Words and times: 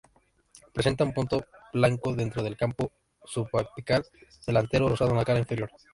Presenta 0.73 1.03
un 1.03 1.13
punto 1.13 1.45
blanco 1.73 2.15
dentro 2.15 2.41
del 2.41 2.55
campo 2.57 2.91
subapical 3.23 4.03
delantero, 4.47 4.89
rosado 4.89 5.11
en 5.11 5.17
la 5.17 5.25
cara 5.25 5.37
inferior. 5.37 5.69